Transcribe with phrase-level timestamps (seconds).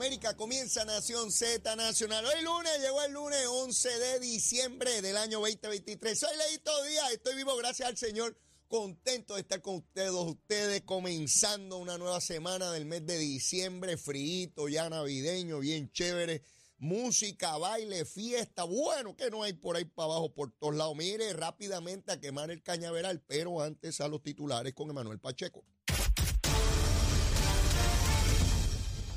[0.00, 0.34] América.
[0.34, 2.24] Comienza Nación Z Nacional.
[2.24, 6.18] Hoy lunes, llegó el lunes 11 de diciembre del año 2023.
[6.18, 8.34] Soy Leito Díaz, estoy vivo gracias al Señor.
[8.66, 14.68] Contento de estar con ustedes, ustedes comenzando una nueva semana del mes de diciembre, frío,
[14.70, 16.44] ya navideño, bien chévere.
[16.78, 20.96] Música, baile, fiesta, bueno, que no hay por ahí para abajo, por todos lados.
[20.96, 25.62] Mire, rápidamente a quemar el cañaveral, pero antes a los titulares con Emanuel Pacheco.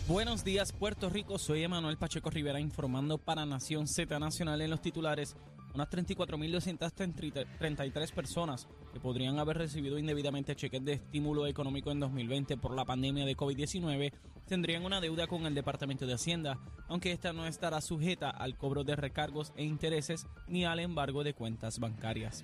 [0.06, 4.82] Buenos días Puerto Rico, soy Emanuel Pacheco Rivera informando para Nación Z Nacional en los
[4.82, 5.38] titulares.
[5.74, 12.76] Unas 34.233 personas que podrían haber recibido indebidamente cheques de estímulo económico en 2020 por
[12.76, 14.12] la pandemia de COVID-19
[14.46, 16.60] tendrían una deuda con el Departamento de Hacienda,
[16.90, 21.34] aunque esta no estará sujeta al cobro de recargos e intereses ni al embargo de
[21.34, 22.44] cuentas bancarias.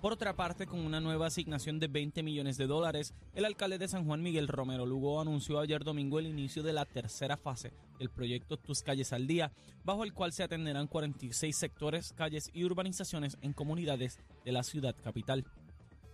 [0.00, 3.88] Por otra parte, con una nueva asignación de 20 millones de dólares, el alcalde de
[3.88, 8.08] San Juan Miguel Romero Lugo anunció ayer domingo el inicio de la tercera fase del
[8.08, 9.50] proyecto Tus Calles al Día,
[9.82, 14.94] bajo el cual se atenderán 46 sectores, calles y urbanizaciones en comunidades de la ciudad
[15.02, 15.44] capital.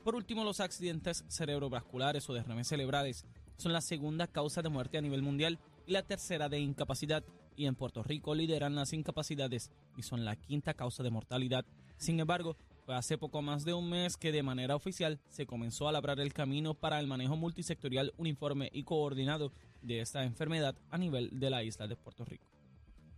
[0.02, 3.26] Por último, los accidentes cerebrovasculares o derrames cerebrales
[3.58, 7.22] son la segunda causa de muerte a nivel mundial y la tercera de incapacidad,
[7.54, 11.66] y en Puerto Rico lideran las incapacidades y son la quinta causa de mortalidad.
[11.98, 12.56] Sin embargo,
[12.88, 16.32] hace poco más de un mes que de manera oficial se comenzó a labrar el
[16.32, 21.62] camino para el manejo multisectorial uniforme y coordinado de esta enfermedad a nivel de la
[21.62, 22.53] isla de Puerto Rico.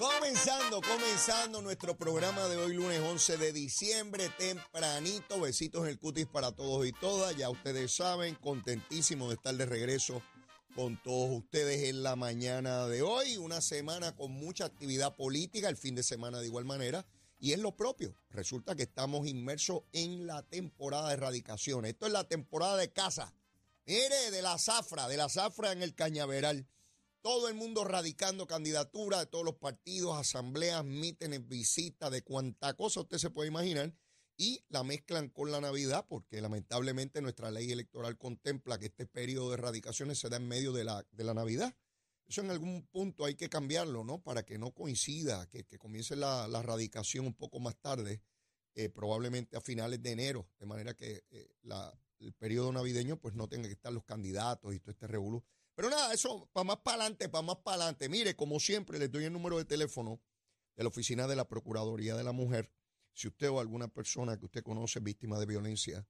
[0.00, 5.38] Comenzando, comenzando nuestro programa de hoy, lunes 11 de diciembre, tempranito.
[5.38, 7.36] Besitos en el cutis para todos y todas.
[7.36, 10.22] Ya ustedes saben, contentísimo de estar de regreso
[10.74, 13.36] con todos ustedes en la mañana de hoy.
[13.36, 17.04] Una semana con mucha actividad política, el fin de semana de igual manera.
[17.38, 18.16] Y es lo propio.
[18.30, 21.84] Resulta que estamos inmersos en la temporada de erradicación.
[21.84, 23.34] Esto es la temporada de caza.
[23.84, 26.66] Mire, de la zafra, de la zafra en el cañaveral.
[27.22, 33.00] Todo el mundo radicando candidatura de todos los partidos, asambleas, mítines, visitas, de cuanta cosa
[33.00, 33.94] usted se puede imaginar.
[34.38, 39.50] Y la mezclan con la Navidad, porque lamentablemente nuestra ley electoral contempla que este periodo
[39.50, 41.76] de erradicaciones se da en medio de la, de la Navidad.
[42.26, 44.22] Eso en algún punto hay que cambiarlo, ¿no?
[44.22, 48.22] Para que no coincida, que, que comience la, la radicación un poco más tarde,
[48.74, 51.50] eh, probablemente a finales de enero, de manera que eh,
[52.20, 55.44] el periodo navideño pues no tenga que estar los candidatos y todo este revolú.
[55.80, 58.10] Pero nada, eso para más para adelante, para más para adelante.
[58.10, 60.20] Mire, como siempre, les doy el número de teléfono
[60.76, 62.70] de la oficina de la Procuraduría de la Mujer.
[63.14, 66.06] Si usted o alguna persona que usted conoce víctima de violencia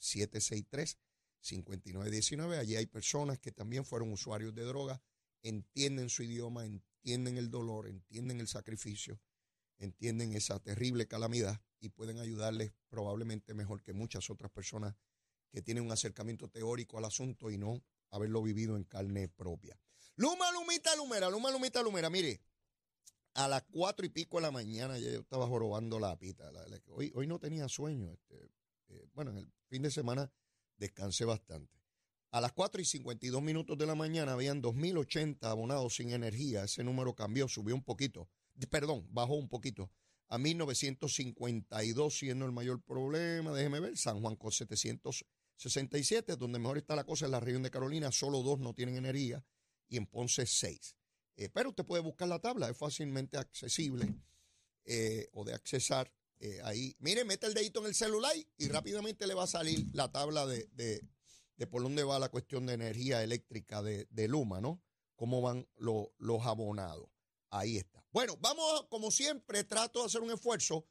[1.43, 2.59] 763-5919.
[2.59, 5.01] Allí hay personas que también fueron usuarios de drogas,
[5.43, 9.21] entienden su idioma, entienden el dolor, entienden el sacrificio,
[9.79, 14.97] entienden esa terrible calamidad y pueden ayudarles probablemente mejor que muchas otras personas
[15.51, 19.79] que tienen un acercamiento teórico al asunto y no haberlo vivido en carne propia.
[20.17, 22.41] Luma, Lumita, Lumera, Luma, Lumita, Lumera, mire,
[23.39, 26.51] a las cuatro y pico de la mañana ya yo estaba jorobando la pita.
[26.89, 28.13] Hoy, hoy no tenía sueño.
[28.13, 28.51] Este,
[28.89, 30.29] eh, bueno, en el fin de semana
[30.77, 31.79] descansé bastante.
[32.33, 36.65] A las 4 y 52 minutos de la mañana habían 2.080 abonados sin energía.
[36.65, 38.29] Ese número cambió, subió un poquito.
[38.71, 39.93] Perdón, bajó un poquito.
[40.27, 43.53] A 1.952 siendo el mayor problema.
[43.53, 43.97] Déjeme ver.
[43.97, 46.37] San Juan con 767.
[46.37, 48.11] Donde mejor está la cosa en la región de Carolina.
[48.11, 49.43] Solo dos no tienen energía.
[49.89, 50.97] Y en Ponce, seis.
[51.39, 52.69] Eh, pero usted puede buscar la tabla.
[52.69, 54.13] Es fácilmente accesible
[54.85, 59.27] eh, o de accesar Eh, ahí, mire, mete el dedito en el celular y rápidamente
[59.27, 61.03] le va a salir la tabla de, de,
[61.57, 64.81] de por dónde va la cuestión de energía eléctrica de, de Luma, ¿no?
[65.17, 67.09] Cómo van los los abonados.
[67.51, 68.05] Ahí está.
[68.13, 70.87] Bueno, vamos, como siempre, trato de hacer un esfuerzo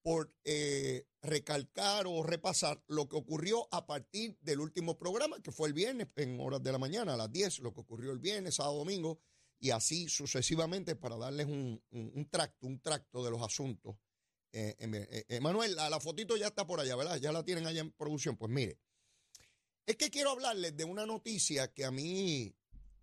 [0.00, 5.68] por eh, recalcar o repasar lo que ocurrió a partir del último programa, que fue
[5.68, 8.54] el viernes, en horas de la mañana, a las 10, lo que ocurrió el viernes,
[8.54, 9.18] sábado, domingo,
[9.58, 13.96] y así sucesivamente para darles un, un- tracto, un tracto de los asuntos.
[14.52, 15.40] Eh, em- eh, eh,
[15.74, 17.16] la, la fotito ya está por allá, ¿verdad?
[17.16, 18.36] Ya la tienen allá en producción.
[18.36, 18.78] Pues mire,
[19.86, 22.54] es que quiero hablarles de una noticia que a mí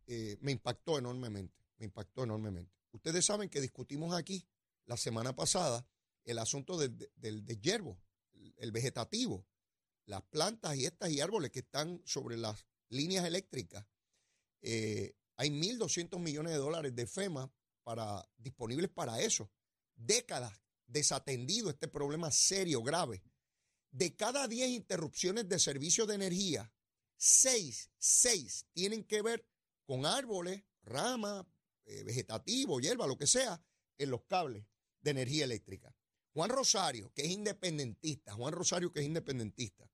[0.08, 2.72] eh, me impactó enormemente, me impactó enormemente.
[2.92, 4.46] Ustedes saben que discutimos aquí
[4.86, 5.88] la semana pasada
[6.26, 7.60] el asunto del, del, del
[8.58, 9.46] el- vegetativo,
[10.06, 13.86] las plantas y estas y árboles que están sobre las líneas eléctricas.
[15.36, 17.52] Hay 1.200 millones de dólares de FEMA
[17.84, 19.52] para, disponibles para eso.
[19.96, 20.54] Décadas
[20.88, 23.24] desatendido este problema serio, grave.
[23.92, 26.72] De cada 10 interrupciones de servicio de energía,
[27.18, 29.46] 6, 6 tienen que ver
[29.86, 31.46] con árboles, ramas,
[31.86, 33.62] eh, vegetativo, hierba, lo que sea,
[33.98, 34.66] en los cables
[35.02, 35.96] de energía eléctrica.
[36.34, 39.90] Juan Rosario, que es independentista, Juan Rosario, que es independentista.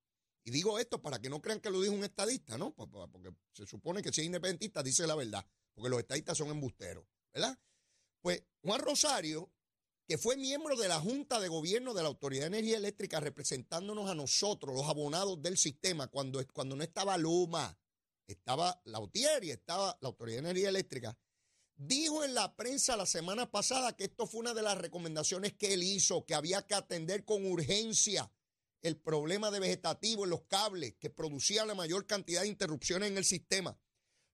[0.50, 2.74] Digo esto para que no crean que lo dijo un estadista, ¿no?
[2.76, 7.06] Porque se supone que si es independentista dice la verdad, porque los estadistas son embusteros,
[7.34, 7.58] ¿verdad?
[8.22, 9.52] Pues Juan Rosario,
[10.08, 14.10] que fue miembro de la Junta de Gobierno de la Autoridad de Energía Eléctrica, representándonos
[14.10, 17.78] a nosotros, los abonados del sistema, cuando, cuando no estaba Luma,
[18.28, 21.18] estaba Lautier y estaba la Autoridad de Energía Eléctrica,
[21.76, 25.74] dijo en la prensa la semana pasada que esto fue una de las recomendaciones que
[25.74, 28.30] él hizo, que había que atender con urgencia
[28.82, 33.18] el problema de vegetativo en los cables que producía la mayor cantidad de interrupciones en
[33.18, 33.80] el sistema.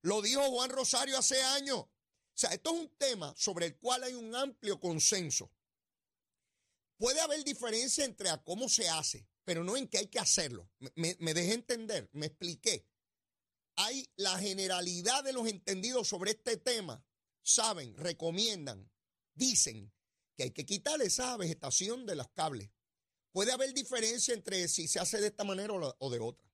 [0.02, 1.80] Lo dijo Juan Rosario hace años.
[1.80, 5.52] O sea, esto es un tema sobre el cual hay un amplio consenso.
[6.98, 10.70] Puede haber diferencia entre a cómo se hace, pero no en qué hay que hacerlo.
[10.80, 12.88] Me, me- me dejé entender, me expliqué.
[13.78, 17.06] Hay la generalidad de los entendidos sobre este tema,
[17.42, 18.90] saben, recomiendan,
[19.34, 19.92] dicen
[20.38, 22.70] que hay que quitar esa vegetación de los cables.
[23.36, 26.50] Puede haber diferencia entre si se hace de esta manera o, de otra.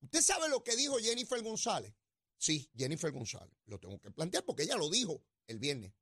[0.00, 1.94] ¿Usted sabe lo que dijo Jennifer González?
[2.36, 3.54] Sí, Jennifer González.
[3.66, 5.92] Lo tengo que plantear porque ella lo dijo el viernes.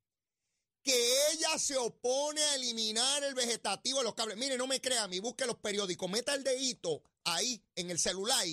[0.81, 0.95] Que
[1.33, 4.37] ella se opone a eliminar el vegetativo de los cables.
[4.37, 7.99] Mire, no me crea, a mí busque los periódicos, meta el dedito ahí en el
[7.99, 8.43] celular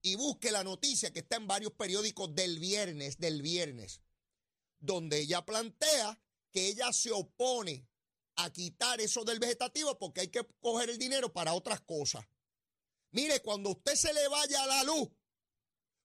[0.00, 4.00] y busque la noticia que está en varios periódicos del viernes, del viernes,
[4.78, 6.18] donde ella plantea
[6.50, 7.87] que ella se opone
[8.38, 12.24] a quitar eso del vegetativo porque hay que coger el dinero para otras cosas.
[13.10, 15.08] Mire, cuando usted se le vaya a la luz,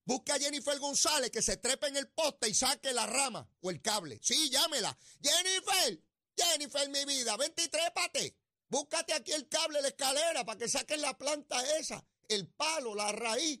[0.04, 3.70] busque a Jennifer González que se trepe en el poste y saque la rama o
[3.70, 4.18] el cable.
[4.20, 4.96] Sí, llámela.
[5.22, 6.02] Jennifer,
[6.36, 8.36] Jennifer, mi vida, vente y trépate.
[8.68, 13.12] Búscate aquí el cable, la escalera, para que saquen la planta esa, el palo, la
[13.12, 13.60] raíz,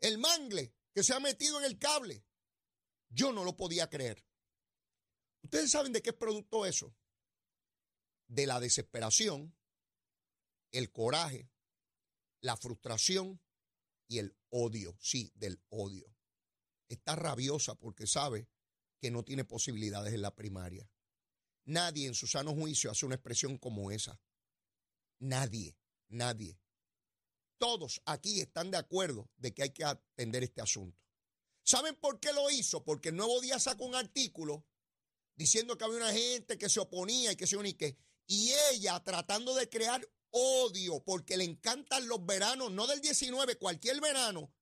[0.00, 2.24] el mangle que se ha metido en el cable.
[3.10, 4.24] Yo no lo podía creer.
[5.42, 6.94] ¿Ustedes saben de qué es producto eso?
[8.26, 9.54] De la desesperación,
[10.72, 11.50] el coraje,
[12.40, 13.40] la frustración
[14.08, 16.14] y el odio, sí, del odio.
[16.88, 18.48] Está rabiosa porque sabe
[19.00, 20.88] que no tiene posibilidades en la primaria.
[21.66, 24.20] Nadie en su sano juicio hace una expresión como esa.
[25.18, 25.76] Nadie,
[26.08, 26.58] nadie.
[27.58, 31.02] Todos aquí están de acuerdo de que hay que atender este asunto.
[31.62, 32.84] ¿Saben por qué lo hizo?
[32.84, 34.66] Porque el Nuevo Día sacó un artículo
[35.34, 37.96] diciendo que había una gente que se oponía y que se unique.
[37.96, 38.13] Y
[38.72, 44.52] ella tratando de crear odio porque le encantan los veranos, no del 19, cualquier verano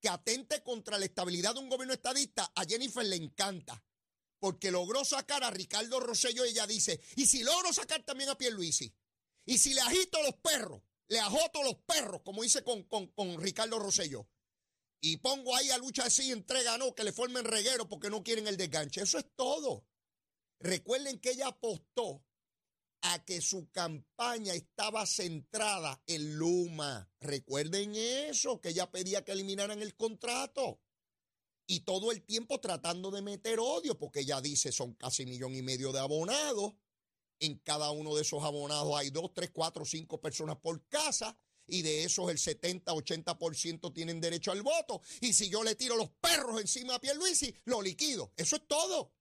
[0.00, 3.84] que atente contra la estabilidad de un gobierno estadista, a Jennifer le encanta.
[4.40, 8.92] Porque logró sacar a Ricardo Rosello, ella dice, y si logro sacar también a Pierluisi,
[9.44, 13.40] y si le agito los perros, le ajoto los perros, como dice con, con, con
[13.40, 14.26] Ricardo Rosello,
[15.00, 18.48] y pongo ahí a lucha así, entrega no, que le formen reguero porque no quieren
[18.48, 19.02] el desganche.
[19.02, 19.84] Eso es todo.
[20.60, 22.24] Recuerden que ella apostó
[23.02, 27.10] a que su campaña estaba centrada en Luma.
[27.20, 30.80] Recuerden eso, que ella pedía que eliminaran el contrato.
[31.66, 35.62] Y todo el tiempo tratando de meter odio, porque ella dice son casi millón y
[35.62, 36.74] medio de abonados.
[37.40, 41.36] En cada uno de esos abonados hay dos, tres, cuatro, cinco personas por casa.
[41.66, 45.00] Y de esos el 70, 80% tienen derecho al voto.
[45.20, 48.32] Y si yo le tiro los perros encima a Pierluisi, lo liquido.
[48.36, 49.12] Eso es todo.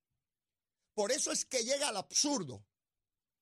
[0.94, 2.66] Por eso es que llega al absurdo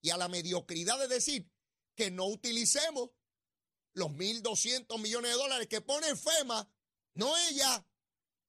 [0.01, 1.51] y a la mediocridad de decir
[1.96, 3.10] que no utilicemos
[3.94, 6.72] los 1.200 millones de dólares que pone FEMA,
[7.15, 7.86] no ella,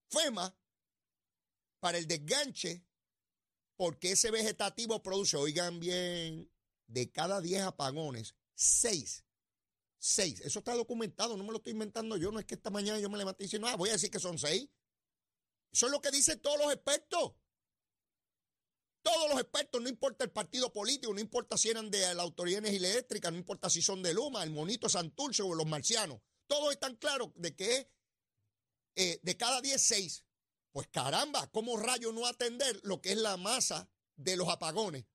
[0.09, 0.57] FEMA,
[1.81, 2.85] para el desganche,
[3.77, 6.51] porque ese vegetativo produce, oigan bien,
[6.87, 9.25] de cada 10 apagones, seis.
[9.99, 10.41] Seis.
[10.41, 12.33] Eso está documentado, no me lo estoy inventando yo.
[12.33, 14.39] No es que esta mañana yo me levanté diciendo, ah, voy a decir que son
[14.39, 14.69] seis.
[15.73, 17.33] Eso es lo que dicen todos los expertos.
[19.03, 22.65] Todos los expertos, no importa el partido político, no importa si eran de la Autoridad
[22.65, 26.21] Eléctrica, no importa si son de Luma, el Monito Santurce o los marcianos.
[26.47, 27.91] Todos están claros de que
[28.97, 30.25] eh, de cada 10, 6.
[30.73, 35.07] Pues caramba, ¿cómo rayo no atender lo que es la masa de los apagones?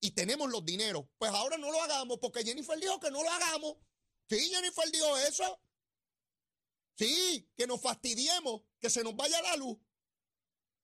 [0.00, 1.04] Y tenemos los dineros.
[1.18, 3.76] Pues ahora no lo hagamos porque Jennifer dijo que no lo hagamos.
[4.28, 5.60] Sí, Jennifer dijo eso.
[6.96, 9.78] Sí, que nos fastidiemos, que se nos vaya la luz.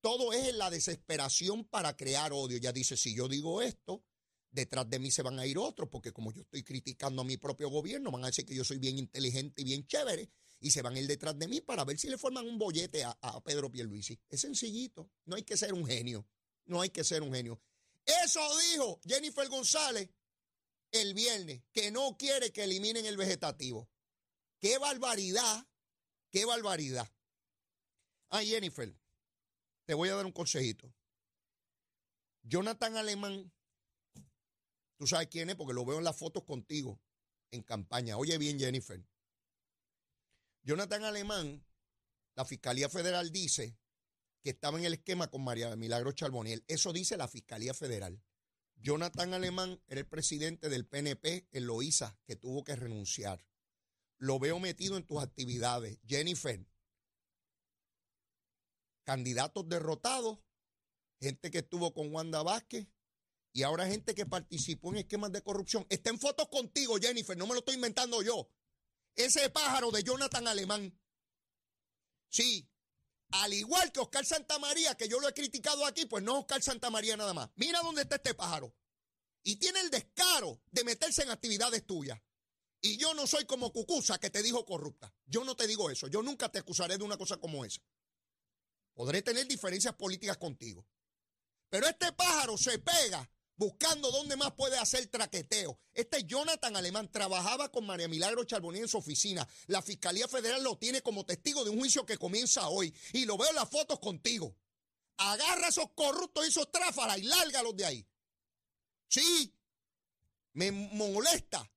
[0.05, 2.59] Todo es en la desesperación para crear odio.
[2.59, 4.05] Ya dice, si yo digo esto,
[4.51, 7.37] detrás de mí se van a ir otros, porque como yo estoy criticando a mi
[7.37, 10.83] propio gobierno, van a decir que yo soy bien inteligente y bien chévere, y se
[10.83, 13.43] van a ir detrás de mí para ver si le forman un bollete a, a
[13.43, 14.19] Pedro Pierluisi.
[14.29, 16.27] Es sencillito, no hay que ser un genio,
[16.65, 17.59] no hay que ser un genio.
[18.05, 20.07] Eso dijo Jennifer González
[20.91, 23.89] el viernes, que no quiere que eliminen el vegetativo.
[24.59, 25.65] ¡Qué barbaridad!
[26.29, 27.11] ¡Qué barbaridad!
[28.29, 28.95] Ah, Jennifer,
[29.85, 30.93] te voy a dar un consejito.
[32.43, 33.51] Jonathan Alemán,
[34.97, 36.99] tú sabes quién es porque lo veo en las fotos contigo
[37.51, 38.17] en campaña.
[38.17, 39.03] Oye bien, Jennifer.
[40.63, 41.63] Jonathan Alemán,
[42.35, 43.77] la Fiscalía Federal dice
[44.41, 46.63] que estaba en el esquema con María Milagro Charboniel.
[46.67, 48.21] Eso dice la Fiscalía Federal.
[48.75, 53.45] Jonathan Alemán era el presidente del PNP en Loíza, que tuvo que renunciar.
[54.17, 55.99] Lo veo metido en tus actividades.
[56.05, 56.65] Jennifer,
[59.05, 60.39] candidatos derrotados,
[61.21, 62.87] gente que estuvo con Wanda Vázquez
[63.53, 65.85] y ahora gente que participó en esquemas de corrupción.
[65.89, 68.49] Está en fotos contigo, Jennifer, no me lo estoy inventando yo.
[69.15, 70.99] Ese pájaro de Jonathan Alemán.
[72.27, 72.69] Sí,
[73.31, 77.15] al igual que Oscar Santamaría, que yo lo he criticado aquí, pues no Oscar Santamaría
[77.15, 77.49] nada más.
[77.55, 78.75] Mira dónde está este pájaro.
[79.43, 82.19] Y tiene el descaro de meterse en actividades tuyas.
[82.81, 85.13] Y yo no soy como Cucusa que te dijo corrupta.
[85.25, 86.07] Yo no te digo eso.
[86.07, 87.81] Yo nunca te acusaré de una cosa como esa.
[88.95, 90.83] Podré tener diferencias políticas contigo.
[91.69, 95.77] Pero este pájaro se pega buscando dónde más puede hacer traqueteo.
[95.93, 99.47] Este Jonathan Alemán trabajaba con María Milagro Charbonnier en su oficina.
[99.67, 102.93] La Fiscalía Federal lo tiene como testigo de un juicio que comienza hoy.
[103.13, 104.55] Y lo veo en las fotos contigo.
[105.17, 108.07] Agarra a esos corruptos y esos tráfalas y lárgalos de ahí.
[109.07, 109.53] Sí,
[110.53, 111.69] me molesta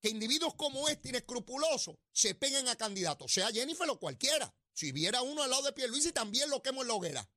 [0.00, 4.54] que individuos como este, inescrupulosos, se peguen a candidatos, sea Jennifer o cualquiera.
[4.78, 7.28] Si viera uno al lado de Pierluisi, también lo quemo en la hoguera.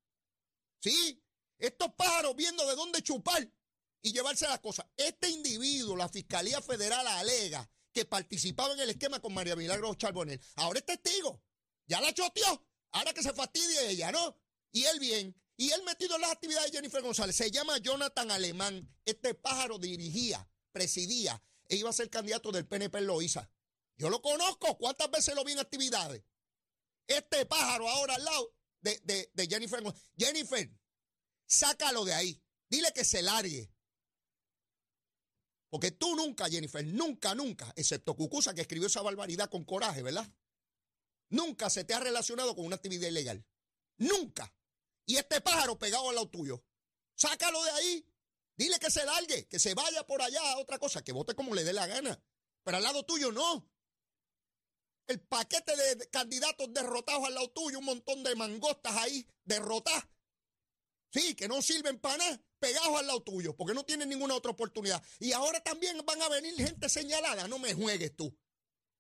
[0.80, 1.26] Sí,
[1.58, 3.52] estos pájaros viendo de dónde chupar
[4.00, 4.86] y llevarse las cosas.
[4.96, 10.40] Este individuo, la Fiscalía Federal alega que participaba en el esquema con María Milagro Charbonel.
[10.58, 11.42] Ahora es testigo.
[11.88, 12.64] Ya la choteó.
[12.92, 14.40] Ahora que se fastidie ella, ¿no?
[14.72, 15.36] Y él bien.
[15.58, 17.36] Y él metido en las actividades de Jennifer González.
[17.36, 18.88] Se llama Jonathan Alemán.
[19.04, 23.50] Este pájaro dirigía, presidía e iba a ser candidato del PNP en.
[23.98, 24.78] Yo lo conozco.
[24.78, 26.24] ¿Cuántas veces lo vi en actividades?
[27.12, 29.84] Este pájaro ahora al lado de, de, Jennifer.
[30.18, 30.72] Jennifer,
[31.46, 32.42] sácalo de ahí.
[32.70, 33.70] Dile que se largue.
[35.70, 40.30] Porque tú nunca, Jennifer, nunca, nunca, excepto Cucusa que escribió esa barbaridad con coraje, ¿verdad?
[41.30, 43.46] Nunca se te ha relacionado con una actividad ilegal.
[43.98, 44.54] Nunca.
[45.06, 46.64] Y este pájaro pegado al lado tuyo.
[47.16, 48.08] Sácalo de ahí.
[48.56, 51.56] Dile que se largue, que se vaya por allá a otra cosa, que vote como
[51.56, 52.22] le dé la gana.
[52.64, 53.71] Pero al lado tuyo no.
[55.12, 60.08] El paquete de candidatos derrotados al lado tuyo, un montón de mangostas ahí derrotadas.
[61.12, 64.52] Sí, que no sirven para nada pegados al lado tuyo, porque no tienen ninguna otra
[64.52, 65.04] oportunidad.
[65.20, 68.34] Y ahora también van a venir gente señalada, no me juegues tú.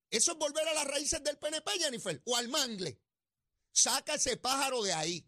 [0.09, 2.99] Eso es volver a las raíces del PNP, Jennifer, o al mangle.
[3.71, 5.25] Saca ese pájaro de ahí.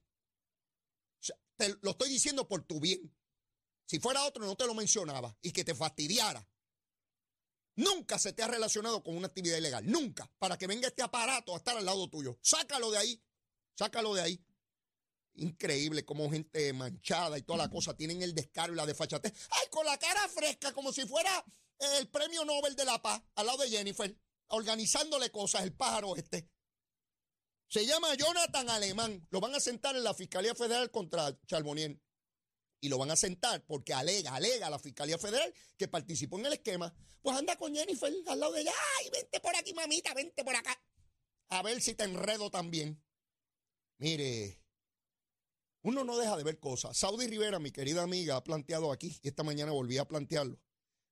[1.56, 3.16] Te lo estoy diciendo por tu bien.
[3.86, 6.46] Si fuera otro, no te lo mencionaba y que te fastidiara.
[7.76, 9.90] Nunca se te ha relacionado con una actividad ilegal.
[9.90, 10.30] Nunca.
[10.38, 12.38] Para que venga este aparato a estar al lado tuyo.
[12.42, 13.24] Sácalo de ahí.
[13.76, 14.46] Sácalo de ahí.
[15.36, 19.34] Increíble como gente manchada y toda la cosa tienen el descaro y la desfachatez.
[19.50, 21.44] Ay, con la cara fresca, como si fuera
[21.98, 24.16] el premio Nobel de la Paz, al lado de Jennifer,
[24.50, 26.48] organizándole cosas, el pájaro este.
[27.68, 29.26] Se llama Jonathan Alemán.
[29.32, 32.00] Lo van a sentar en la Fiscalía Federal contra Charbonnier.
[32.84, 36.54] Y lo van a sentar porque alega, alega la Fiscalía Federal que participó en el
[36.54, 36.94] esquema.
[37.22, 38.74] Pues anda con Jennifer al lado de ella.
[39.00, 40.78] Ay, vente por aquí, mamita, vente por acá.
[41.48, 43.02] A ver si te enredo también.
[44.00, 44.62] Mire,
[45.84, 46.98] uno no deja de ver cosas.
[46.98, 50.60] Saudi Rivera, mi querida amiga, ha planteado aquí, y esta mañana volví a plantearlo,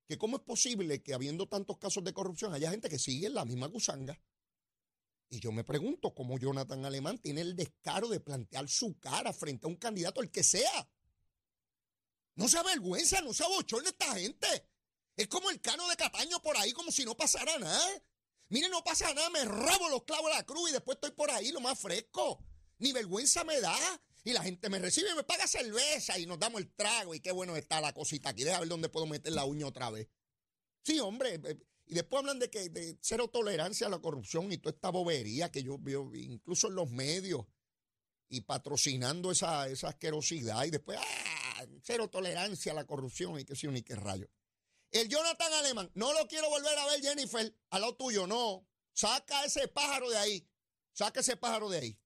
[0.09, 3.35] que cómo es posible que habiendo tantos casos de corrupción haya gente que sigue en
[3.35, 4.21] la misma gusanga.
[5.29, 9.67] Y yo me pregunto cómo Jonathan Alemán tiene el descaro de plantear su cara frente
[9.67, 10.89] a un candidato, el que sea.
[12.35, 14.47] No se avergüenza, no se abochorna esta gente.
[15.15, 18.03] Es como el cano de Cataño por ahí, como si no pasara nada.
[18.49, 21.29] Mire, no pasa nada, me robo los clavos de la cruz y después estoy por
[21.31, 22.43] ahí lo más fresco.
[22.79, 23.77] Ni vergüenza me da.
[24.23, 27.15] Y la gente me recibe y me paga cerveza y nos damos el trago.
[27.15, 28.43] Y qué bueno está la cosita aquí.
[28.43, 30.09] Deja ver dónde puedo meter la uña otra vez.
[30.83, 31.35] Sí, hombre.
[31.43, 31.57] eh,
[31.87, 35.51] Y después hablan de que de cero tolerancia a la corrupción y toda esta bobería
[35.51, 37.45] que yo veo, incluso en los medios,
[38.29, 40.63] y patrocinando esa, esa asquerosidad.
[40.65, 41.30] Y después, ¡ah!
[41.83, 44.29] Cero tolerancia a la corrupción y sé yo, ni qué rayo.
[44.91, 48.67] El Jonathan Alemán, no lo quiero volver a ver, Jennifer, al lado tuyo, no.
[48.93, 50.49] Saca ese pájaro de ahí.
[50.93, 51.99] Saca ese pájaro de ahí.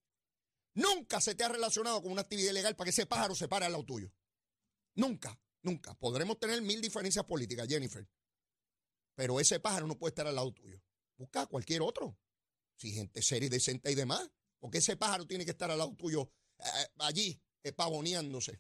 [0.75, 3.65] Nunca se te ha relacionado con una actividad ilegal para que ese pájaro se pare
[3.65, 4.11] al lado tuyo.
[4.95, 5.95] Nunca, nunca.
[5.95, 8.07] Podremos tener mil diferencias políticas, Jennifer.
[9.15, 10.81] Pero ese pájaro no puede estar al lado tuyo.
[11.17, 12.17] Busca a cualquier otro.
[12.77, 14.29] Si gente seria y decente y demás.
[14.59, 18.59] Porque ese pájaro tiene que estar al lado tuyo, eh, allí, eh, pavoneándose.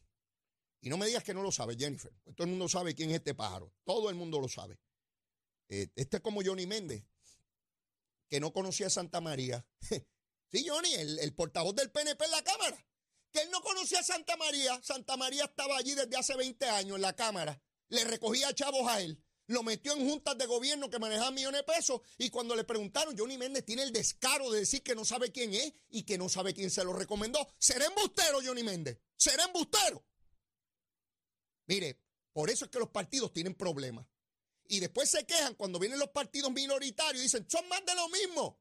[0.85, 2.13] Y no me digas que no lo sabes, Jennifer.
[2.23, 3.73] Pues todo el mundo sabe quién es este pájaro.
[3.83, 4.79] Todo el mundo lo sabe.
[5.67, 7.03] Eh, este es como Johnny Méndez,
[8.29, 9.65] que no conocía a Santa María.
[10.51, 12.87] sí, Johnny, el, el portavoz del PNP en la Cámara.
[13.31, 14.79] Que él no conocía a Santa María.
[14.83, 17.59] Santa María estaba allí desde hace 20 años en la Cámara.
[17.89, 19.19] Le recogía chavos a él.
[19.47, 22.01] Lo metió en juntas de gobierno que manejaban millones de pesos.
[22.19, 25.51] Y cuando le preguntaron, Johnny Méndez tiene el descaro de decir que no sabe quién
[25.55, 27.47] es y que no sabe quién se lo recomendó.
[27.57, 28.99] ¿Será embustero, Johnny Méndez?
[29.17, 30.05] ¿Será embustero?
[31.67, 31.99] Mire,
[32.33, 34.05] por eso es que los partidos tienen problemas.
[34.67, 38.09] Y después se quejan cuando vienen los partidos minoritarios y dicen, son más de lo
[38.09, 38.59] mismo.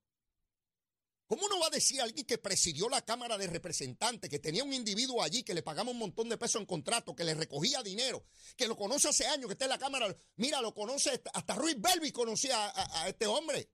[1.26, 4.62] ¿Cómo uno va a decir a alguien que presidió la Cámara de Representantes, que tenía
[4.62, 7.82] un individuo allí, que le pagamos un montón de pesos en contrato, que le recogía
[7.82, 10.14] dinero, que lo conoce hace años, que está en la Cámara?
[10.36, 13.70] Mira, lo conoce, hasta Ruiz Belvi conocía a, a- a este hombre.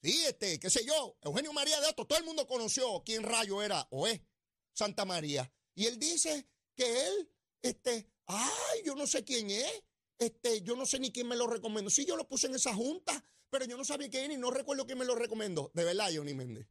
[0.00, 3.60] Sí, este, qué sé yo, Eugenio María de Otto, todo el mundo conoció quién rayo
[3.60, 4.20] era o es
[4.72, 5.52] Santa María.
[5.74, 9.82] Y él dice que él, este, ay, yo no sé quién es,
[10.18, 11.90] este, yo no sé ni quién me lo recomendó.
[11.90, 14.86] Sí, yo lo puse en esa junta, pero yo no sabía quién y no recuerdo
[14.86, 15.70] quién me lo recomendó.
[15.74, 16.68] De verdad, Johnny Méndez.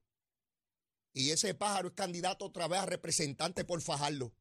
[1.13, 4.33] Y ese pájaro es candidato otra vez a representante por fajarlo.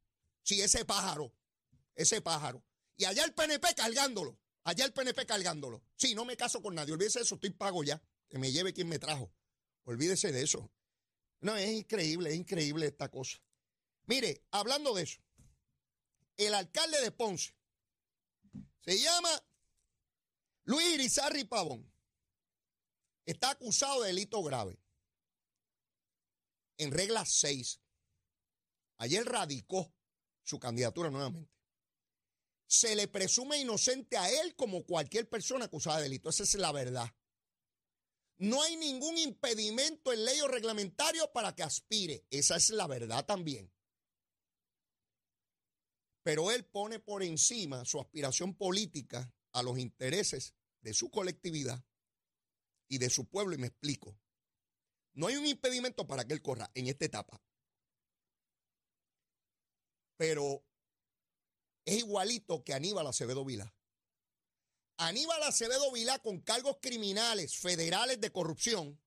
[0.42, 1.32] Sí, ese pájaro,
[1.94, 2.62] ese pájaro.
[2.96, 5.82] Y allá el PNP cargándolo, allá el PNP cargándolo.
[5.96, 8.02] Sí, no me caso con nadie, olvídese de eso, estoy pago ya.
[8.28, 9.32] Que me lleve quien me trajo.
[9.84, 10.70] Olvídese de eso.
[11.40, 13.38] No, es increíble, es increíble esta cosa.
[14.06, 15.20] Mire, hablando de eso,
[16.36, 17.54] el alcalde de Ponce
[18.80, 19.30] se llama
[20.64, 21.92] Luis Irizarri Pavón.
[23.24, 24.78] Está acusado de delito grave.
[26.78, 27.80] En regla 6.
[28.98, 29.92] Ayer radicó
[30.44, 31.50] su candidatura nuevamente.
[32.68, 36.30] Se le presume inocente a él como cualquier persona acusada de delito.
[36.30, 37.12] Esa es la verdad.
[38.38, 42.26] No hay ningún impedimento en ley o reglamentario para que aspire.
[42.30, 43.72] Esa es la verdad también.
[46.26, 51.80] Pero él pone por encima su aspiración política a los intereses de su colectividad
[52.88, 54.18] y de su pueblo, y me explico.
[55.14, 57.40] No hay un impedimento para que él corra en esta etapa.
[60.16, 60.64] Pero
[61.84, 63.72] es igualito que Aníbal Acevedo Vilá.
[64.96, 69.00] Aníbal Acevedo Vilá, con cargos criminales federales de corrupción,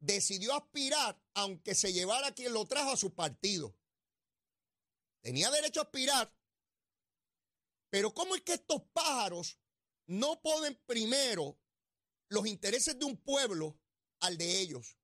[0.00, 3.76] decidió aspirar, aunque se llevara quien lo trajo a su partido.
[5.26, 6.32] Tenía derecho a aspirar.
[7.90, 9.58] Pero ¿cómo es que estos pájaros
[10.06, 11.58] no ponen primero
[12.28, 13.76] los intereses de un pueblo
[14.20, 14.96] al de ellos?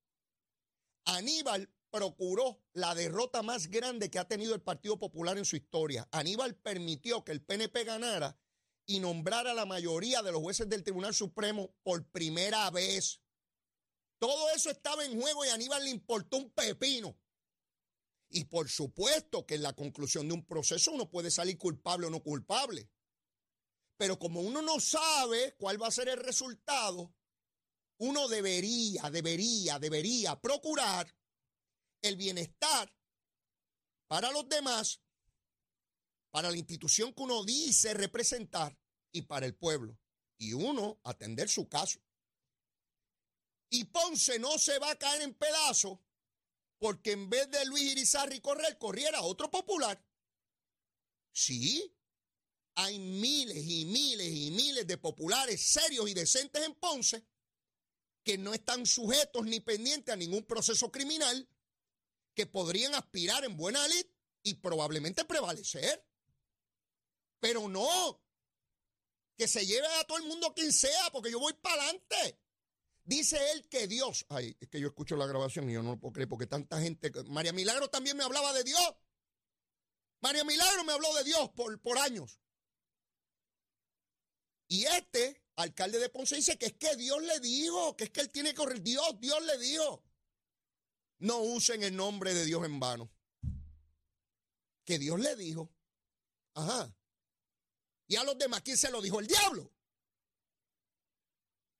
[1.06, 6.08] Aníbal procuró la derrota más grande que ha tenido el Partido Popular en su historia.
[6.12, 8.38] Aníbal permitió que el PNP ganara
[8.86, 13.20] y nombrara a la mayoría de los jueces del Tribunal Supremo por primera vez.
[14.20, 17.18] Todo eso estaba en juego y a Aníbal le importó un pepino.
[18.34, 22.10] Y por supuesto que en la conclusión de un proceso uno puede salir culpable o
[22.10, 22.88] no culpable.
[23.98, 27.14] Pero como uno no sabe cuál va a ser el resultado,
[27.98, 31.14] uno debería, debería, debería procurar
[32.00, 32.90] el bienestar
[34.08, 35.02] para los demás,
[36.30, 38.74] para la institución que uno dice representar
[39.12, 39.98] y para el pueblo.
[40.38, 42.00] Y uno atender su caso.
[43.68, 45.98] Y Ponce no se va a caer en pedazos
[46.82, 50.04] porque en vez de Luis Irizarri correr, corriera otro popular.
[51.30, 51.96] Sí,
[52.74, 57.24] hay miles y miles y miles de populares serios y decentes en Ponce
[58.24, 61.48] que no están sujetos ni pendientes a ningún proceso criminal,
[62.34, 64.06] que podrían aspirar en buena lid
[64.42, 66.04] y probablemente prevalecer.
[67.38, 68.20] Pero no,
[69.36, 72.41] que se lleve a todo el mundo quien sea, porque yo voy para adelante.
[73.04, 76.00] Dice él que Dios, ay, es que yo escucho la grabación y yo no lo
[76.00, 78.94] puedo creer porque tanta gente, María Milagro también me hablaba de Dios.
[80.20, 82.38] María Milagro me habló de Dios por, por años.
[84.68, 88.20] Y este alcalde de Ponce dice que es que Dios le dijo, que es que
[88.20, 88.80] él tiene que correr.
[88.80, 90.04] Dios, Dios le dijo.
[91.18, 93.10] No usen el nombre de Dios en vano.
[94.84, 95.72] Que Dios le dijo.
[96.54, 96.94] Ajá.
[98.06, 99.20] Y a los demás, ¿quién se lo dijo?
[99.20, 99.72] El diablo.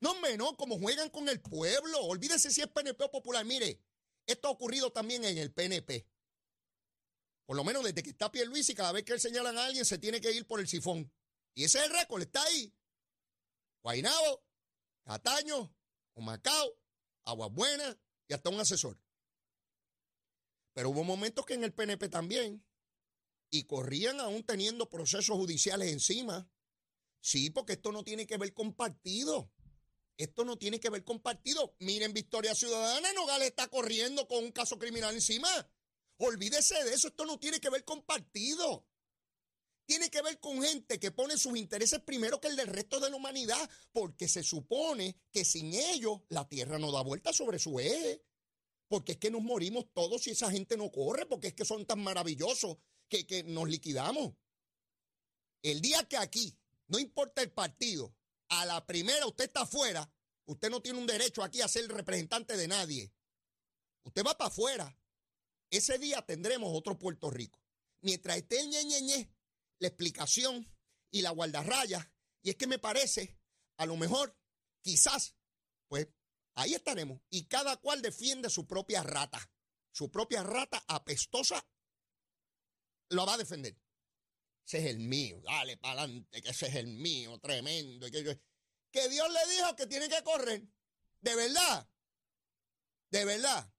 [0.03, 2.01] No, menos, como juegan con el pueblo.
[2.01, 3.45] Olvídese si es PNP o popular.
[3.45, 3.81] Mire,
[4.27, 6.09] esto ha ocurrido también en el PNP.
[7.47, 9.85] Por lo menos desde que está Luis y cada vez que él señalan a alguien
[9.85, 11.13] se tiene que ir por el sifón.
[11.55, 12.75] Y ese es el récord, está ahí.
[13.81, 14.45] Guainabo,
[15.05, 15.73] Cataño,
[16.15, 16.77] Humacao,
[17.25, 18.99] Aguas Buenas y hasta un asesor.
[20.73, 22.67] Pero hubo momentos que en el PNP también,
[23.51, 26.51] y corrían aún teniendo procesos judiciales encima.
[27.21, 29.53] Sí, porque esto no tiene que ver con partido.
[30.17, 31.75] Esto no tiene que ver con partido.
[31.81, 35.49] Miren, Victoria Ciudadana, Nogales está corriendo con un caso criminal encima.
[36.19, 38.87] Olvídese de eso, esto no tiene que ver con partido.
[39.85, 43.11] Tiene que ver con gente que pone sus intereses primero que el del resto de
[43.11, 47.81] la humanidad, porque se supone que sin ellos la Tierra no da vuelta sobre su
[47.81, 48.23] eje.
[48.89, 51.87] Porque es que nos morimos todos si esa gente no corre, porque es que son
[51.87, 52.77] tan maravillosos
[53.09, 54.35] que, que nos liquidamos.
[55.63, 56.57] El día que aquí,
[56.89, 58.15] no importa el partido,
[58.53, 60.11] a la primera usted está afuera,
[60.45, 63.15] usted no tiene un derecho aquí a ser representante de nadie.
[64.05, 64.99] Usted va para afuera.
[65.71, 67.59] Ese día tendremos otro Puerto Rico.
[68.03, 69.35] Mientras esté el ñe,
[69.79, 70.71] la explicación
[71.11, 72.13] y la guardarraya,
[72.43, 73.39] y es que me parece,
[73.79, 74.37] a lo mejor,
[74.83, 75.35] quizás,
[75.89, 76.09] pues
[76.55, 77.23] ahí estaremos.
[77.31, 79.51] Y cada cual defiende su propia rata.
[79.93, 81.67] Su propia rata apestosa
[83.09, 83.81] lo va a defender.
[84.67, 88.11] Ese es el mío, dale para adelante, que ese es el mío, tremendo.
[88.11, 88.41] Que,
[88.91, 90.63] que Dios le dijo que tiene que correr.
[91.21, 91.89] De verdad.
[93.11, 93.73] De verdad.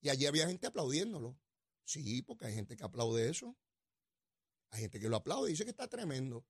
[0.00, 1.38] Y allí había gente aplaudiéndolo.
[1.84, 3.56] Sí, porque hay gente que aplaude eso.
[4.70, 6.46] Hay gente que lo aplaude y dice que está tremendo.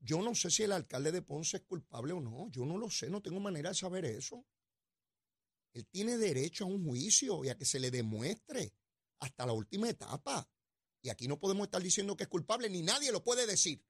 [0.00, 2.50] Yo no sé si el alcalde de Ponce es culpable o no.
[2.50, 4.44] Yo no lo sé, no tengo manera de saber eso.
[5.72, 8.74] Él tiene derecho a un juicio y a que se le demuestre
[9.20, 10.46] hasta la última etapa.
[11.02, 13.84] Y aquí no podemos estar diciendo que es culpable, ni nadie lo puede decir.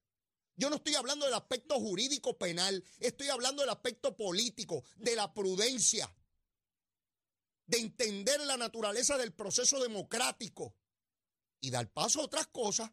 [0.57, 5.33] Yo no estoy hablando del aspecto jurídico penal, estoy hablando del aspecto político, de la
[5.33, 6.14] prudencia,
[7.66, 10.75] de entender la naturaleza del proceso democrático
[11.61, 12.90] y dar paso a otras cosas.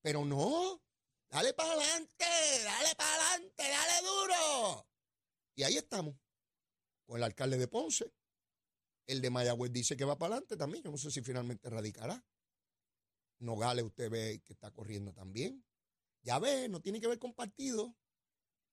[0.00, 0.82] Pero no,
[1.28, 2.24] dale para adelante,
[2.64, 4.88] dale para adelante, dale duro.
[5.54, 6.16] Y ahí estamos,
[7.04, 8.12] con el alcalde de Ponce.
[9.06, 10.84] El de Mayagüez dice que va para adelante también.
[10.84, 12.24] Yo no sé si finalmente radicará.
[13.42, 15.64] Nogales usted ve que está corriendo también.
[16.22, 17.96] Ya ve, no tiene que ver con partido.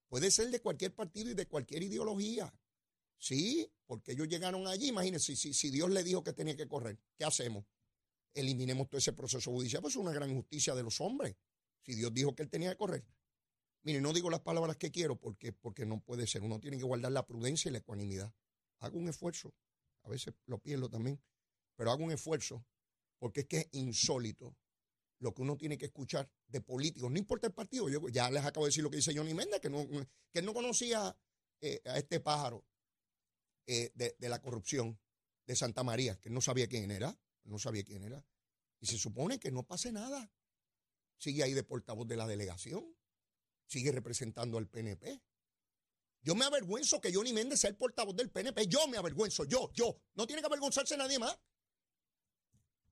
[0.08, 2.54] Puede ser de cualquier partido y de cualquier ideología.
[3.18, 4.90] Sí, porque ellos llegaron allí.
[4.90, 7.66] Imagínense, si, si Dios le dijo que tenía que correr, ¿qué hacemos?
[8.34, 9.82] Eliminemos todo ese proceso judicial.
[9.82, 11.36] Pues es una gran injusticia de los hombres.
[11.82, 13.04] Si Dios dijo que él tenía que correr.
[13.82, 16.44] Mire, no digo las palabras que quiero porque, porque no puede ser.
[16.44, 18.32] Uno tiene que guardar la prudencia y la ecuanimidad.
[18.80, 19.54] Hago un esfuerzo.
[20.04, 21.20] A veces lo pierdo también.
[21.76, 22.64] Pero hago un esfuerzo
[23.20, 24.56] porque es que es insólito
[25.20, 28.44] lo que uno tiene que escuchar de políticos, no importa el partido, yo ya les
[28.44, 29.86] acabo de decir lo que dice Johnny Méndez, que no,
[30.32, 31.16] que no conocía
[31.62, 32.66] eh, a este pájaro
[33.68, 35.00] eh, de, la corrupción
[35.46, 38.26] de Santa María, que no sabía quién era, no sabía quién era,
[38.80, 40.32] y se supone que no pase nada.
[41.18, 42.96] Sigue ahí de portavoz de la delegación,
[43.68, 45.22] sigue representando al PNP.
[46.22, 49.70] Yo me avergüenzo que Johnny Méndez sea el portavoz del PNP, yo me avergüenzo, yo,
[49.74, 51.38] yo, no tiene que avergonzarse nadie más.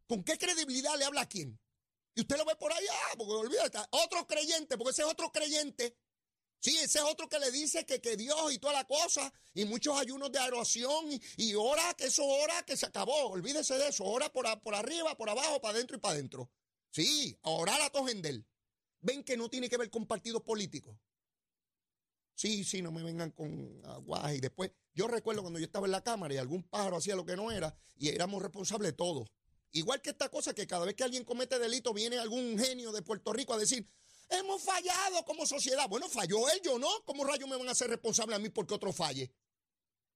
[0.08, 1.60] ¿Con qué credibilidad le habla a quién?
[2.16, 5.98] Y usted lo ve por allá, porque olvídate, otro creyente, porque ese es otro creyente.
[6.60, 9.66] Sí, ese es otro que le dice que, que Dios y toda la cosa, y
[9.66, 11.54] muchos ayunos de adoración, y, y
[11.98, 13.28] que eso ora, que se acabó.
[13.28, 16.50] Olvídese de eso, ora por, arriba, por abajo, para adentro y para adentro.
[16.90, 18.46] Sí, a orar a Tojendel.
[19.02, 20.98] Ven que no tiene que ver con partidos políticos.
[22.34, 24.38] Sí, sí, no me vengan con aguaje.
[24.38, 27.26] Y después, yo recuerdo cuando yo estaba en la Cámara y algún pájaro hacía lo
[27.26, 29.28] que no era, y éramos responsables de todo.
[29.72, 33.02] Igual que esta cosa que cada vez que alguien comete delito viene algún genio de
[33.02, 33.88] Puerto Rico a decir,
[34.30, 35.88] hemos fallado como sociedad.
[35.90, 36.90] Bueno, falló él, yo no.
[37.06, 39.32] ¿Cómo rayos me van a hacer responsable a mí porque otro falle?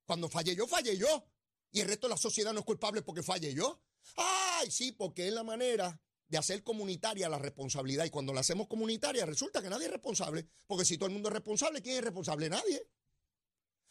[0.06, 1.26] Cuando falle yo, falle yo.
[1.72, 3.82] Y el resto de la sociedad no es culpable porque falle yo.
[4.16, 8.06] Ay, sí, porque es la manera de hacer comunitaria la responsabilidad.
[8.06, 10.48] Y cuando la hacemos comunitaria, resulta que nadie es responsable.
[10.66, 12.50] Porque si todo el mundo es responsable, ¿quién es responsable?
[12.50, 12.88] Nadie.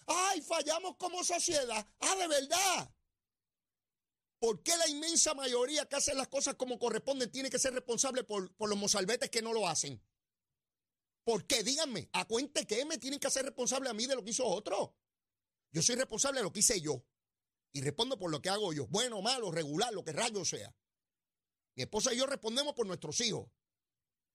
[0.06, 1.86] Ay, fallamos como sociedad.
[2.00, 2.94] Ah, de verdad.
[4.40, 8.24] ¿Por qué la inmensa mayoría que hace las cosas como corresponden tiene que ser responsable
[8.24, 10.02] por, los mozalbetes que no lo hacen?
[11.24, 11.62] ¿Por qué?
[11.62, 14.46] Díganme, a cuente que me tienen que hacer responsable a mí de lo que hizo
[14.46, 14.96] otro.
[15.72, 17.04] Yo soy responsable de lo que hice yo.
[17.74, 18.86] Y respondo por lo que hago yo.
[18.86, 20.74] Bueno, malo, regular, lo que rayo sea.
[21.76, 23.46] Mi esposa y yo respondemos por nuestros hijos.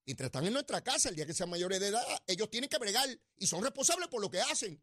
[0.05, 2.77] Mientras están en nuestra casa, el día que sean mayores de edad, ellos tienen que
[2.77, 4.79] bregar y son responsables por lo que hacen.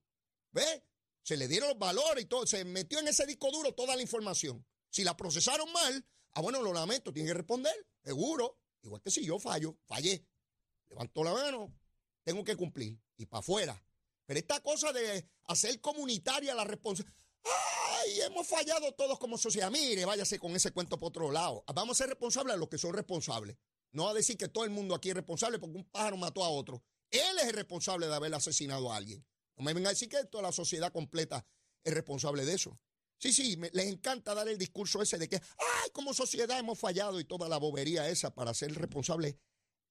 [0.50, 0.84] ¿Ve?
[1.22, 4.02] Se le dieron los valores y todo, se metió en ese disco duro toda la
[4.02, 4.66] información.
[4.92, 7.74] Si la procesaron mal, ah, bueno, lo lamento, tienen que responder,
[8.04, 8.58] seguro.
[8.82, 10.26] Igual que si yo fallo, fallé,
[10.90, 11.72] levanto la mano,
[12.22, 13.82] tengo que cumplir y para afuera.
[14.26, 17.16] Pero esta cosa de hacer comunitaria la responsabilidad.
[17.44, 18.20] ¡Ay!
[18.20, 19.70] Hemos fallado todos como sociedad.
[19.70, 21.64] Mire, váyase con ese cuento por otro lado.
[21.74, 23.56] Vamos a ser responsables a los que son responsables.
[23.92, 26.50] No a decir que todo el mundo aquí es responsable porque un pájaro mató a
[26.50, 26.84] otro.
[27.10, 29.24] Él es el responsable de haber asesinado a alguien.
[29.56, 31.46] No me venga a decir que toda la sociedad completa
[31.82, 32.78] es responsable de eso.
[33.22, 37.20] Sí, sí, les encanta dar el discurso ese de que, ay, como sociedad hemos fallado
[37.20, 39.38] y toda la bobería esa para ser responsable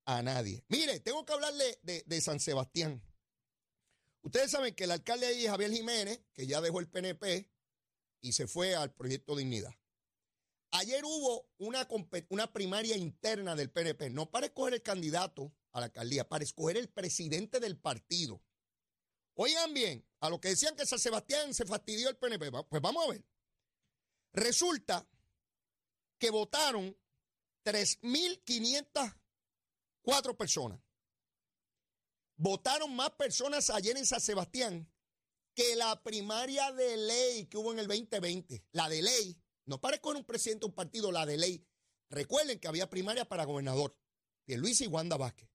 [0.03, 0.65] a nadie.
[0.67, 3.01] Mire, tengo que hablarle de, San Sebastián.
[4.21, 7.49] Ustedes saben que el alcalde ahí Javier Jiménez, que ya dejó el PNP
[8.19, 9.73] y se fue al proyecto Dignidad.
[10.71, 11.87] Ayer hubo una,
[12.27, 16.75] una primaria interna del PNP, no para escoger el candidato a la alcaldía, para escoger
[16.75, 18.43] el presidente del partido.
[19.35, 23.05] Oigan bien, a lo que decían que San Sebastián se fastidió el PNP, pues vamos
[23.05, 23.25] a ver.
[24.33, 25.05] Resulta
[26.17, 26.97] que votaron
[27.65, 30.79] 3.504 personas.
[32.37, 34.89] Votaron más personas ayer en San Sebastián
[35.53, 38.63] que la primaria de ley que hubo en el 2020.
[38.71, 41.67] La de ley, no para con un presidente de un partido, la de ley.
[42.09, 43.97] Recuerden que había primaria para gobernador,
[44.45, 45.50] Luis y Wanda Vázquez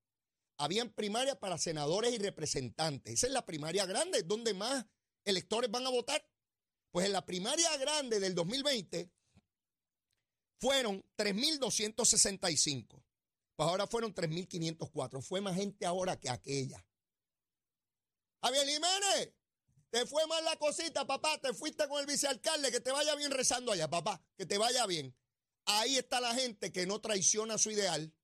[0.59, 3.15] habían primarias para senadores y representantes.
[3.15, 4.87] Esa es la primaria grande, donde más
[5.25, 6.27] electores van a votar.
[6.91, 9.11] Pues en la primaria grande del 2020
[10.59, 13.03] fueron 3.265.
[13.57, 15.23] Pues ahora fueron 3.504.
[15.23, 16.85] Fue más gente ahora que aquella.
[18.43, 19.35] Javier Jiménez,
[19.91, 21.39] te fue mal la cosita, papá.
[21.41, 22.71] Te fuiste con el vicealcalde.
[22.71, 24.23] Que te vaya bien rezando allá, papá.
[24.37, 25.15] Que te vaya bien.
[25.67, 28.15] Ahí está la gente que no traiciona su ideal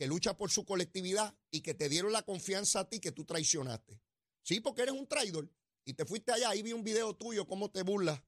[0.00, 3.26] que lucha por su colectividad y que te dieron la confianza a ti que tú
[3.26, 4.00] traicionaste.
[4.42, 5.52] Sí, porque eres un traidor.
[5.84, 8.18] Y te fuiste allá, ahí vi un video tuyo, cómo te burlas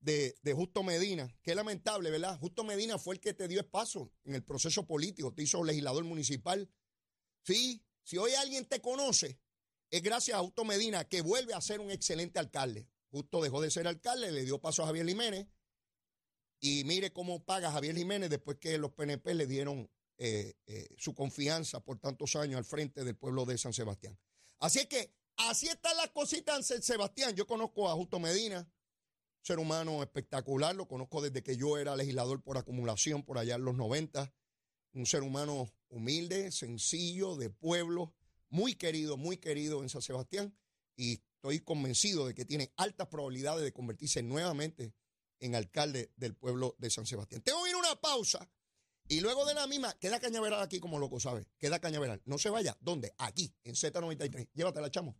[0.00, 1.34] de, Justo Medina.
[1.42, 2.38] Qué lamentable, ¿verdad?
[2.38, 6.04] Justo Medina fue el que te dio espacio en el proceso político, te hizo legislador
[6.04, 6.70] municipal.
[7.44, 9.40] Sí, si hoy alguien te conoce,
[9.88, 12.90] es gracias a Justo Medina, que vuelve a ser un excelente alcalde.
[13.08, 15.46] Justo dejó de ser alcalde, le dio paso a Javier Jiménez.
[16.60, 19.90] Y mire cómo paga Javier Jiménez después que los PNP le dieron
[20.22, 24.18] eh, eh, su confianza por tantos años al frente del pueblo de San Sebastián.
[24.58, 27.34] Así es que así están las cositas en San Sebastián.
[27.34, 28.70] Yo conozco a Justo Medina,
[29.40, 33.64] ser humano espectacular, lo conozco desde que yo era legislador por acumulación por allá en
[33.64, 34.30] los 90.
[34.92, 38.12] Un ser humano humilde, sencillo, de pueblo,
[38.50, 40.54] muy querido, muy querido en San Sebastián.
[40.96, 44.92] Y estoy convencido de que tiene altas probabilidades de convertirse nuevamente
[45.38, 47.40] en alcalde del pueblo de San Sebastián.
[47.40, 48.46] Tengo que ir a una pausa.
[49.10, 51.44] Y luego de la misma, queda cañaveral aquí como loco, ¿sabes?
[51.58, 52.22] Queda cañaveral.
[52.26, 52.76] No se vaya.
[52.80, 53.12] ¿Dónde?
[53.18, 54.50] Aquí, en Z93.
[54.54, 55.16] Llévatela, chamo.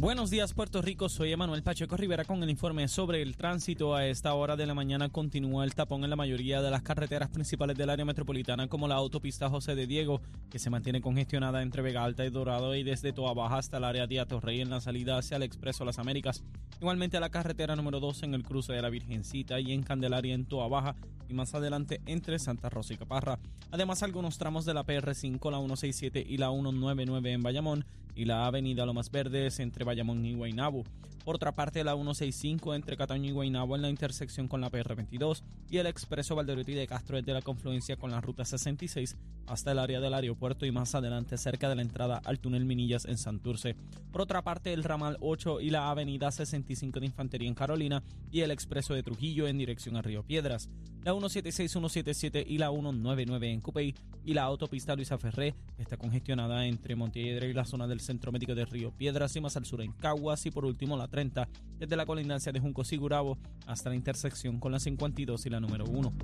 [0.00, 3.96] Buenos días Puerto Rico, soy Emanuel Pacheco Rivera con el informe sobre el tránsito.
[3.96, 7.30] A esta hora de la mañana continúa el tapón en la mayoría de las carreteras
[7.30, 11.82] principales del área metropolitana como la autopista José de Diego, que se mantiene congestionada entre
[11.82, 14.80] Vega Alta y Dorado y desde Toa Baja hasta el área de Atorrey en la
[14.80, 16.44] salida hacia el Expreso Las Américas.
[16.80, 20.46] Igualmente la carretera número 2 en el cruce de la Virgencita y en Candelaria en
[20.46, 20.94] Toa Baja
[21.28, 23.40] y más adelante entre Santa Rosa y Caparra.
[23.72, 27.84] Además algunos tramos de la PR5, la 167 y la 199 en Bayamón
[28.18, 30.82] y la avenida Lomas Verdes entre Bayamón y Guaynabo.
[31.24, 35.42] Por otra parte, la 165 entre Cataño y Guaynabo en la intersección con la PR22
[35.70, 39.78] y el expreso Valderotti de Castro desde la confluencia con la ruta 66 hasta el
[39.78, 43.76] área del aeropuerto y más adelante cerca de la entrada al túnel Minillas en Santurce.
[44.10, 48.02] Por otra parte, el ramal 8 y la avenida 65 de Infantería en Carolina
[48.32, 50.68] y el expreso de Trujillo en dirección a Río Piedras.
[51.04, 56.66] La 176, 177 y la 199 en Cupey y la autopista Luisa Ferré está congestionada
[56.66, 59.82] entre Montiedra y la zona del Centro Médico de Río Piedras y más al sur
[59.82, 61.46] en Caguas y por último la 30
[61.78, 65.84] desde la colindancia de Junco Sigurabo hasta la intersección con la 52 y la número
[65.84, 66.14] 1.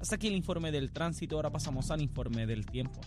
[0.00, 2.98] Hasta aquí el informe del tránsito, ahora pasamos al informe del tiempo.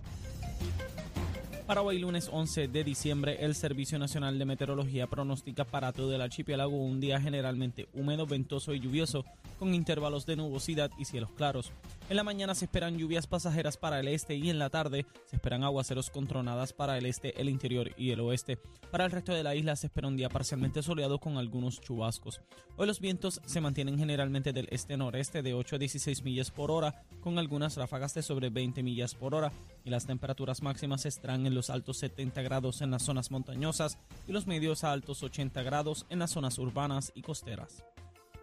[1.65, 6.21] Para hoy lunes 11 de diciembre, el Servicio Nacional de Meteorología pronostica para todo el
[6.21, 9.25] archipiélago un día generalmente húmedo, ventoso y lluvioso,
[9.61, 11.71] con intervalos de nubosidad y cielos claros.
[12.09, 15.35] En la mañana se esperan lluvias pasajeras para el este y en la tarde se
[15.35, 18.57] esperan aguaceros con tronadas para el este, el interior y el oeste.
[18.89, 22.41] Para el resto de la isla se espera un día parcialmente soleado con algunos chubascos.
[22.75, 27.03] Hoy los vientos se mantienen generalmente del este-noreste de 8 a 16 millas por hora,
[27.21, 29.51] con algunas ráfagas de sobre 20 millas por hora,
[29.85, 34.31] y las temperaturas máximas estarán en los altos 70 grados en las zonas montañosas y
[34.31, 37.83] los medios a altos 80 grados en las zonas urbanas y costeras.